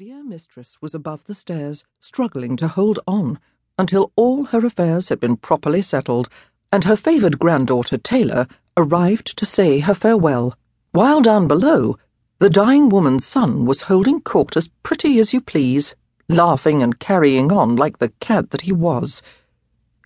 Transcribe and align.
dear 0.00 0.24
mistress 0.24 0.78
was 0.80 0.94
above 0.94 1.22
the 1.24 1.34
stairs, 1.34 1.84
struggling 1.98 2.56
to 2.56 2.66
hold 2.66 2.98
on 3.06 3.38
until 3.76 4.10
all 4.16 4.44
her 4.44 4.64
affairs 4.64 5.10
had 5.10 5.20
been 5.20 5.36
properly 5.36 5.82
settled, 5.82 6.26
and 6.72 6.84
her 6.84 6.96
favoured 6.96 7.38
granddaughter 7.38 7.98
Taylor 7.98 8.46
arrived 8.78 9.36
to 9.36 9.44
say 9.44 9.80
her 9.80 9.92
farewell, 9.92 10.56
while 10.92 11.20
down 11.20 11.46
below, 11.46 11.98
the 12.38 12.48
dying 12.48 12.88
woman's 12.88 13.26
son 13.26 13.66
was 13.66 13.82
holding 13.82 14.22
court 14.22 14.56
as 14.56 14.70
pretty 14.82 15.18
as 15.18 15.34
you 15.34 15.40
please, 15.42 15.94
laughing 16.30 16.82
and 16.82 16.98
carrying 16.98 17.52
on 17.52 17.76
like 17.76 17.98
the 17.98 18.08
cad 18.20 18.48
that 18.52 18.62
he 18.62 18.72
was. 18.72 19.22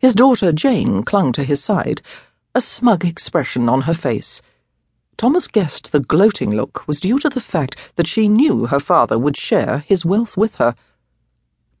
His 0.00 0.14
daughter 0.14 0.52
Jane 0.52 1.02
clung 1.02 1.32
to 1.32 1.44
his 1.44 1.62
side, 1.62 2.00
a 2.54 2.62
smug 2.62 3.04
expression 3.04 3.68
on 3.68 3.82
her 3.82 3.92
face. 3.92 4.40
Thomas 5.16 5.46
guessed 5.46 5.92
the 5.92 6.00
gloating 6.00 6.50
look 6.50 6.86
was 6.88 7.00
due 7.00 7.18
to 7.18 7.28
the 7.28 7.40
fact 7.40 7.76
that 7.96 8.06
she 8.06 8.28
knew 8.28 8.66
her 8.66 8.80
father 8.80 9.18
would 9.18 9.36
share 9.36 9.84
his 9.86 10.04
wealth 10.04 10.36
with 10.36 10.56
her. 10.56 10.74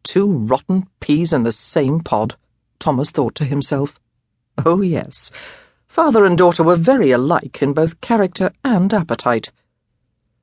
Two 0.02 0.30
rotten 0.30 0.86
peas 1.00 1.32
in 1.32 1.42
the 1.42 1.52
same 1.52 2.00
pod, 2.00 2.36
Thomas 2.78 3.10
thought 3.10 3.34
to 3.36 3.44
himself. 3.44 3.98
Oh, 4.64 4.80
yes, 4.80 5.30
father 5.88 6.24
and 6.24 6.36
daughter 6.36 6.62
were 6.62 6.76
very 6.76 7.10
alike 7.10 7.62
in 7.62 7.72
both 7.72 8.00
character 8.00 8.52
and 8.64 8.92
appetite. 8.92 9.50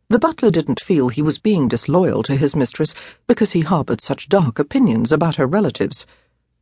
The 0.10 0.20
butler 0.20 0.50
didn't 0.50 0.80
feel 0.80 1.10
he 1.10 1.22
was 1.22 1.38
being 1.38 1.68
disloyal 1.68 2.24
to 2.24 2.36
his 2.36 2.56
mistress 2.56 2.96
because 3.28 3.52
he 3.52 3.62
harboured 3.62 4.02
such 4.02 4.28
dark 4.28 4.58
opinions 4.58 5.12
about 5.12 5.36
her 5.36 5.46
relatives. 5.46 6.08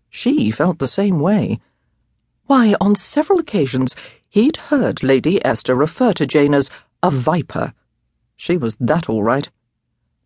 She 0.10 0.52
felt 0.52 0.80
the 0.80 0.88
same 0.88 1.20
way. 1.20 1.62
Why, 2.48 2.76
on 2.82 2.96
several 2.96 3.40
occasions, 3.40 3.96
he'd 4.30 4.58
heard 4.58 5.04
Lady 5.04 5.44
Esther 5.46 5.76
refer 5.76 6.14
to 6.14 6.26
Jane 6.26 6.54
as 6.54 6.70
a 7.02 7.10
viper. 7.10 7.74
She 8.36 8.58
was 8.58 8.76
that 8.80 9.10
all 9.10 9.24
right. 9.24 9.50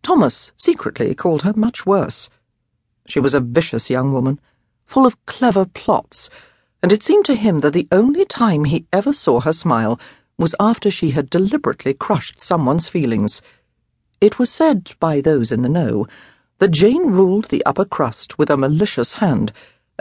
Thomas 0.02 0.52
secretly 0.56 1.14
called 1.14 1.42
her 1.42 1.52
much 1.54 1.86
worse. 1.86 2.28
She 3.06 3.20
was 3.20 3.34
a 3.34 3.40
vicious 3.40 3.88
young 3.90 4.12
woman, 4.12 4.40
full 4.84 5.06
of 5.06 5.24
clever 5.26 5.64
plots, 5.64 6.28
and 6.82 6.92
it 6.92 7.02
seemed 7.02 7.24
to 7.26 7.34
him 7.34 7.60
that 7.60 7.72
the 7.72 7.88
only 7.92 8.24
time 8.24 8.64
he 8.64 8.86
ever 8.92 9.12
saw 9.12 9.40
her 9.40 9.52
smile 9.52 9.98
was 10.36 10.54
after 10.58 10.90
she 10.90 11.10
had 11.10 11.30
deliberately 11.30 11.94
crushed 11.94 12.40
someone's 12.40 12.88
feelings. 12.88 13.40
It 14.20 14.38
was 14.38 14.50
said 14.50 14.92
by 14.98 15.20
those 15.20 15.52
in 15.52 15.62
the 15.62 15.68
know 15.68 16.06
that 16.58 16.72
Jane 16.72 17.06
ruled 17.06 17.46
the 17.46 17.64
upper 17.64 17.84
crust 17.84 18.38
with 18.38 18.50
a 18.50 18.56
malicious 18.56 19.14
hand 19.14 19.52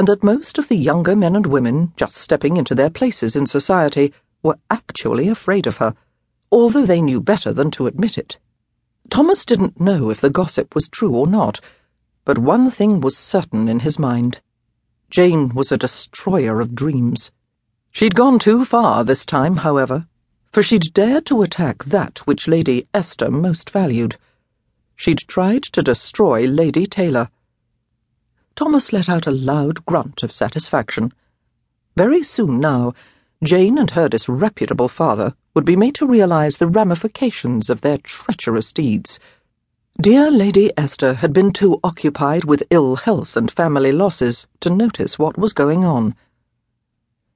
and 0.02 0.08
that 0.08 0.24
most 0.24 0.58
of 0.58 0.68
the 0.68 0.76
younger 0.76 1.16
men 1.16 1.36
and 1.36 1.46
women 1.46 1.94
just 1.96 2.18
stepping 2.18 2.58
into 2.58 2.74
their 2.74 2.90
places 2.90 3.36
in 3.36 3.46
society 3.46 4.12
were 4.42 4.58
actually 4.72 5.28
afraid 5.28 5.68
of 5.68 5.78
her, 5.78 5.94
although 6.52 6.88
they 6.88 7.00
knew 7.00 7.22
better 7.22 7.54
than 7.54 7.70
to 7.70 7.86
admit 7.86 8.18
it. 8.18 8.40
Thomas 9.12 9.46
didn't 9.46 9.80
know 9.80 10.10
if 10.10 10.20
the 10.20 10.32
gossip 10.32 10.74
was 10.74 10.90
true 10.90 11.12
or 11.16 11.28
not, 11.28 11.60
but 12.26 12.40
one 12.40 12.72
thing 12.72 13.00
was 13.00 13.16
certain 13.16 13.68
in 13.68 13.82
his 13.82 14.00
mind. 14.00 14.40
Jane 15.12 15.50
was 15.50 15.72
a 15.72 15.78
destroyer 15.78 16.60
of 16.62 16.74
dreams. 16.74 17.32
She'd 17.92 18.16
gone 18.16 18.40
too 18.40 18.66
far 18.66 19.04
this 19.04 19.24
time, 19.24 19.58
however, 19.58 20.08
for 20.52 20.64
she'd 20.64 20.96
dared 20.96 21.28
to 21.28 21.44
attack 21.44 21.84
that 21.84 22.26
which 22.26 22.48
Lady 22.48 22.88
Esther 22.92 23.30
most 23.30 23.70
valued. 23.70 24.18
She'd 24.96 25.20
tried 25.28 25.62
to 25.62 25.84
destroy 25.84 26.48
Lady 26.48 26.88
Taylor. 26.88 27.30
Thomas 28.56 28.92
let 28.94 29.10
out 29.10 29.28
a 29.28 29.32
loud 29.32 29.86
grunt 29.86 30.24
of 30.24 30.32
satisfaction. 30.32 31.14
Very 31.96 32.24
soon 32.24 32.60
now, 32.60 32.94
Jane 33.44 33.78
and 33.78 33.92
her 33.92 34.08
disreputable 34.08 34.88
father 34.88 35.34
would 35.56 35.66
be 35.66 35.76
made 35.76 35.96
to 35.96 36.06
realize 36.06 36.58
the 36.58 36.68
ramifications 36.68 37.70
of 37.70 37.82
their 37.82 37.98
treacherous 37.98 38.72
deeds. 38.72 39.20
Dear 40.00 40.32
Lady 40.32 40.72
Esther 40.78 41.16
had 41.16 41.34
been 41.34 41.52
too 41.52 41.80
occupied 41.84 42.46
with 42.46 42.64
ill 42.70 42.96
health 42.96 43.36
and 43.36 43.52
family 43.52 43.92
losses 43.92 44.48
to 44.62 44.70
notice 44.70 45.20
what 45.20 45.38
was 45.38 45.54
going 45.54 45.84
on. 45.84 46.16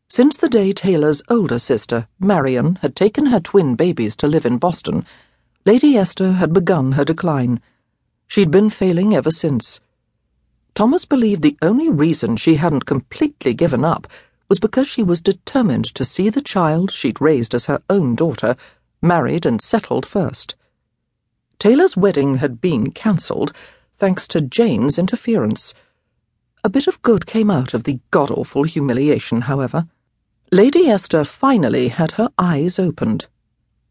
Since 0.07 0.37
the 0.37 0.49
day 0.49 0.71
Taylor's 0.71 1.23
older 1.29 1.59
sister, 1.59 2.07
Marion, 2.19 2.77
had 2.81 2.95
taken 2.95 3.27
her 3.27 3.39
twin 3.39 3.75
babies 3.75 4.15
to 4.17 4.27
live 4.27 4.45
in 4.45 4.57
Boston, 4.57 5.05
Lady 5.65 5.97
Esther 5.97 6.33
had 6.33 6.53
begun 6.53 6.93
her 6.93 7.03
decline. 7.03 7.59
She'd 8.27 8.51
been 8.51 8.69
failing 8.69 9.15
ever 9.15 9.31
since. 9.31 9.79
Thomas 10.75 11.05
believed 11.05 11.41
the 11.41 11.57
only 11.61 11.89
reason 11.89 12.35
she 12.35 12.55
hadn't 12.55 12.85
completely 12.85 13.53
given 13.53 13.85
up 13.85 14.07
was 14.49 14.59
because 14.59 14.87
she 14.87 15.01
was 15.01 15.21
determined 15.21 15.85
to 15.95 16.03
see 16.03 16.29
the 16.29 16.41
child 16.41 16.91
she'd 16.91 17.21
raised 17.21 17.55
as 17.55 17.67
her 17.67 17.81
own 17.89 18.13
daughter 18.13 18.57
married 19.01 19.45
and 19.45 19.61
settled 19.61 20.05
first. 20.05 20.53
Taylor's 21.59 21.95
wedding 21.95 22.35
had 22.35 22.59
been 22.59 22.91
cancelled 22.91 23.53
thanks 23.97 24.27
to 24.27 24.41
Jane's 24.41 24.99
interference. 24.99 25.73
A 26.63 26.69
bit 26.69 26.87
of 26.87 27.01
good 27.01 27.25
came 27.25 27.49
out 27.49 27.73
of 27.73 27.85
the 27.85 27.99
god 28.11 28.29
awful 28.29 28.63
humiliation, 28.63 29.41
however. 29.41 29.87
Lady 30.51 30.89
Esther 30.89 31.23
finally 31.23 31.87
had 31.87 32.13
her 32.13 32.29
eyes 32.37 32.77
opened. 32.77 33.27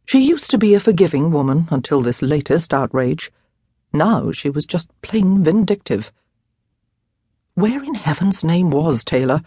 She 0.04 0.20
used 0.20 0.50
to 0.50 0.58
be 0.58 0.74
a 0.74 0.80
forgiving 0.80 1.30
woman 1.30 1.66
until 1.70 2.02
this 2.02 2.20
latest 2.20 2.74
outrage. 2.74 3.32
Now 3.92 4.30
she 4.32 4.50
was 4.50 4.66
just 4.66 4.90
plain 5.00 5.42
vindictive. 5.42 6.12
Where 7.56 7.84
in 7.84 7.94
heaven's 7.94 8.42
name 8.42 8.70
was 8.70 9.04
Taylor? 9.04 9.40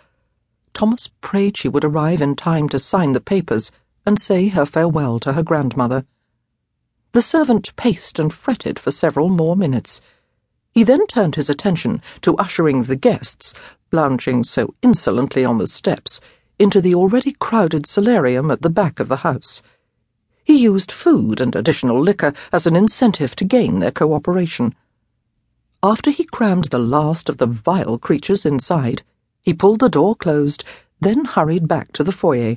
Thomas 0.72 1.10
prayed 1.20 1.58
she 1.58 1.68
would 1.68 1.84
arrive 1.84 2.22
in 2.22 2.38
time 2.38 2.70
to 2.70 2.80
sign 2.80 3.12
the 3.12 3.20
papers 3.20 3.70
and 4.06 4.18
say 4.18 4.48
her 4.48 4.66
farewell 4.66 5.20
to 5.20 5.34
her 5.34 5.44
grandmother. 5.44 6.06
The 7.12 7.22
servant 7.22 7.76
paced 7.76 8.18
and 8.18 8.32
fretted 8.32 8.80
for 8.80 8.92
several 8.92 9.28
more 9.28 9.58
minutes. 9.58 10.00
He 10.72 10.84
then 10.84 11.06
turned 11.08 11.36
his 11.36 11.50
attention 11.50 12.02
to 12.22 12.38
ushering 12.38 12.84
the 12.84 12.96
guests, 12.96 13.54
lounging 13.92 14.46
so 14.46 14.74
insolently 14.82 15.44
on 15.44 15.58
the 15.58 15.68
steps, 15.68 16.22
into 16.58 16.80
the 16.80 16.96
already 16.96 17.34
crowded 17.34 17.86
solarium 17.86 18.50
at 18.52 18.62
the 18.62 18.70
back 18.70 19.02
of 19.02 19.10
the 19.10 19.18
house. 19.18 19.62
He 20.46 20.58
used 20.58 20.94
food 20.94 21.42
and 21.42 21.54
additional 21.58 22.00
liquor 22.00 22.34
as 22.54 22.66
an 22.66 22.78
incentive 22.78 23.36
to 23.36 23.44
gain 23.44 23.80
their 23.80 23.92
cooperation. 23.92 24.76
After 25.84 26.10
he 26.10 26.24
crammed 26.24 26.66
the 26.66 26.80
last 26.80 27.30
of 27.30 27.38
the 27.38 27.46
vile 27.46 28.00
creatures 28.00 28.46
inside, 28.46 29.04
he 29.42 29.54
pulled 29.54 29.80
the 29.80 29.90
door 29.90 30.16
closed, 30.16 30.64
then 31.00 31.26
hurried 31.26 31.68
back 31.68 31.92
to 31.94 32.04
the 32.04 32.12
foyer. 32.12 32.56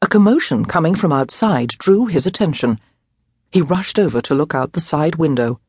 A 0.00 0.06
commotion 0.06 0.64
coming 0.64 0.94
from 0.94 1.12
outside 1.12 1.68
drew 1.68 2.06
his 2.06 2.26
attention. 2.26 2.80
He 3.52 3.60
rushed 3.60 3.98
over 3.98 4.22
to 4.22 4.34
look 4.34 4.54
out 4.54 4.72
the 4.72 4.80
side 4.80 5.16
window. 5.16 5.60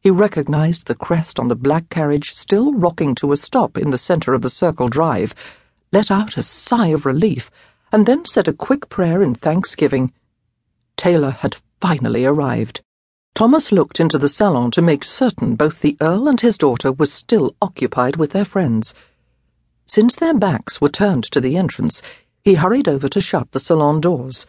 He 0.00 0.10
recognized 0.10 0.86
the 0.86 0.94
crest 0.94 1.40
on 1.40 1.48
the 1.48 1.56
black 1.56 1.88
carriage 1.88 2.34
still 2.34 2.74
rocking 2.74 3.14
to 3.16 3.32
a 3.32 3.36
stop 3.36 3.78
in 3.78 3.90
the 3.90 3.98
center 3.98 4.34
of 4.34 4.42
the 4.42 4.50
circle 4.50 4.88
drive, 4.88 5.34
let 5.92 6.10
out 6.10 6.36
a 6.36 6.42
sigh 6.42 6.88
of 6.88 7.06
relief, 7.06 7.50
and 7.90 8.04
then 8.04 8.26
said 8.26 8.48
a 8.48 8.52
quick 8.52 8.88
prayer 8.90 9.22
in 9.22 9.34
thanksgiving. 9.34 10.12
Taylor 10.96 11.30
had 11.30 11.56
finally 11.80 12.26
arrived. 12.26 12.82
Thomas 13.34 13.72
looked 13.72 13.98
into 13.98 14.18
the 14.18 14.28
salon 14.28 14.70
to 14.72 14.82
make 14.82 15.04
certain 15.04 15.56
both 15.56 15.80
the 15.80 15.96
Earl 16.00 16.28
and 16.28 16.40
his 16.40 16.58
daughter 16.58 16.92
were 16.92 17.06
still 17.06 17.56
occupied 17.62 18.16
with 18.16 18.32
their 18.32 18.44
friends. 18.44 18.94
Since 19.86 20.16
their 20.16 20.34
backs 20.34 20.80
were 20.80 20.90
turned 20.90 21.24
to 21.24 21.40
the 21.40 21.56
entrance, 21.56 22.02
he 22.44 22.54
hurried 22.54 22.88
over 22.88 23.08
to 23.08 23.20
shut 23.20 23.52
the 23.52 23.58
salon 23.58 24.00
doors. 24.00 24.46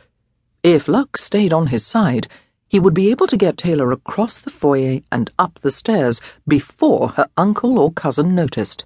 If 0.64 0.88
luck 0.88 1.18
stayed 1.18 1.54
on 1.54 1.68
his 1.68 1.86
side, 1.86 2.28
he 2.68 2.80
would 2.80 2.94
be 2.94 3.10
able 3.10 3.28
to 3.28 3.38
get 3.38 3.58
Taylor 3.58 3.92
across 3.92 4.38
the 4.40 4.50
foyer 4.50 5.00
and 5.12 5.32
up 5.40 5.60
the 5.62 5.72
stairs 5.72 6.20
before 6.48 7.10
her 7.10 7.30
uncle 7.38 7.80
or 7.80 7.92
cousin 7.92 8.36
noticed. 8.36 8.86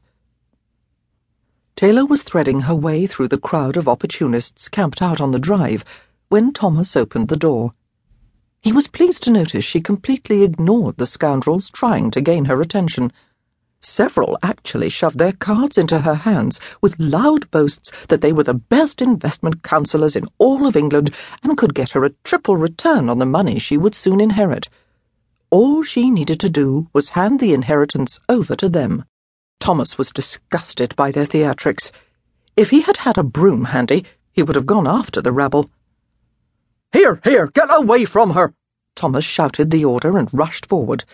Taylor 1.75 2.05
was 2.05 2.21
threading 2.23 2.61
her 2.61 2.75
way 2.75 3.07
through 3.07 3.29
the 3.29 3.37
crowd 3.37 3.77
of 3.77 3.87
opportunists 3.87 4.67
camped 4.67 5.01
out 5.01 5.21
on 5.21 5.31
the 5.31 5.39
drive 5.39 5.85
when 6.29 6.51
Thomas 6.51 6.95
opened 6.95 7.29
the 7.29 7.37
door. 7.37 7.73
He 8.61 8.71
was 8.73 8.87
pleased 8.87 9.23
to 9.23 9.31
notice 9.31 9.63
she 9.63 9.79
completely 9.79 10.43
ignored 10.43 10.97
the 10.97 11.05
scoundrels 11.05 11.69
trying 11.69 12.11
to 12.11 12.21
gain 12.21 12.45
her 12.45 12.61
attention. 12.61 13.11
Several 13.79 14.37
actually 14.41 14.89
shoved 14.89 15.19
their 15.19 15.31
cards 15.31 15.77
into 15.77 15.99
her 15.99 16.15
hands 16.15 16.59
with 16.81 16.99
loud 16.99 17.49
boasts 17.51 17.91
that 18.07 18.21
they 18.21 18.33
were 18.33 18.43
the 18.43 18.53
best 18.53 19.01
investment 19.01 19.63
counsellors 19.63 20.15
in 20.15 20.27
all 20.39 20.65
of 20.67 20.75
England 20.75 21.13
and 21.43 21.57
could 21.57 21.75
get 21.75 21.91
her 21.91 22.03
a 22.03 22.13
triple 22.23 22.57
return 22.57 23.07
on 23.07 23.19
the 23.19 23.25
money 23.25 23.59
she 23.59 23.77
would 23.77 23.95
soon 23.95 24.19
inherit. 24.19 24.67
All 25.49 25.83
she 25.83 26.09
needed 26.09 26.39
to 26.41 26.49
do 26.49 26.89
was 26.91 27.09
hand 27.09 27.39
the 27.39 27.53
inheritance 27.53 28.19
over 28.27 28.55
to 28.55 28.67
them. 28.67 29.05
Thomas 29.59 29.97
was 29.97 30.11
disgusted 30.11 30.95
by 30.95 31.11
their 31.11 31.25
theatrics. 31.25 31.91
If 32.57 32.71
he 32.71 32.81
had 32.81 32.97
had 32.97 33.17
a 33.17 33.23
broom 33.23 33.65
handy, 33.65 34.03
he 34.33 34.43
would 34.43 34.55
have 34.55 34.65
gone 34.65 34.87
after 34.87 35.21
the 35.21 35.31
rabble. 35.31 35.69
Here, 36.91 37.21
here, 37.23 37.47
get 37.47 37.69
away 37.69 38.05
from 38.05 38.31
her! 38.31 38.53
Thomas 38.95 39.23
shouted 39.23 39.71
the 39.71 39.85
order 39.85 40.17
and 40.17 40.29
rushed 40.33 40.65
forward. 40.65 41.05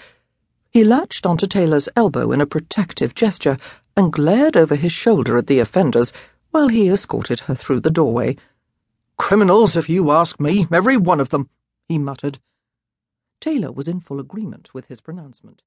He 0.72 0.84
latched 0.84 1.25
onto 1.25 1.46
Taylor's 1.46 1.88
elbow 1.96 2.31
in 2.31 2.42
a 2.42 2.48
protective 2.48 3.14
gesture 3.14 3.58
and 3.96 4.12
glared 4.12 4.58
over 4.58 4.75
his 4.75 4.92
shoulder 4.92 5.38
at 5.38 5.46
the 5.46 5.60
offenders 5.60 6.12
while 6.50 6.68
he 6.68 6.90
escorted 6.90 7.42
her 7.42 7.54
through 7.54 7.81
the 7.81 7.92
doorway. 7.92 8.38
Criminals, 9.18 9.78
if 9.78 9.88
you 9.88 10.10
ask 10.10 10.40
me, 10.40 10.68
every 10.72 10.98
one 10.98 11.20
of 11.20 11.30
them, 11.30 11.48
he 11.88 12.00
muttered. 12.00 12.40
Taylor 13.40 13.72
was 13.72 13.88
in 13.88 14.00
full 14.00 14.20
agreement 14.20 14.74
with 14.74 14.88
his 14.88 15.02
pronouncement. 15.02 15.62